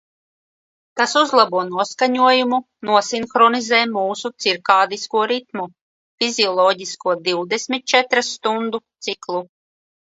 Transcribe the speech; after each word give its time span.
Tas 1.01 1.11
uzlabo 1.19 1.61
noskaņojumu, 1.67 2.59
nosinhronizē 2.91 3.83
mūsu 3.93 4.33
cirkādisko 4.47 5.25
ritmu– 5.35 5.69
fizioloģisko 6.25 7.19
divdesmit 7.31 7.91
četras 7.97 8.37
stundu 8.41 8.87
ciklu. 9.09 9.49